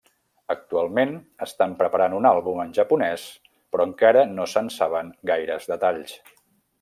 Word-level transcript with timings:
Actualment 0.51 1.11
estan 1.45 1.75
preparant 1.81 2.15
un 2.21 2.27
àlbum 2.31 2.63
en 2.65 2.73
japonès 2.79 3.27
però 3.75 3.87
encara 3.91 4.25
no 4.35 4.51
se’n 4.55 4.73
saben 4.81 5.13
gaires 5.33 5.73
detalls. 5.77 6.17